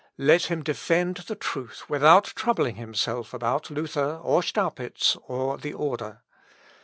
[0.17, 6.23] Let him defend the truth without troubling himself about Luther, or Staupitz, or the order.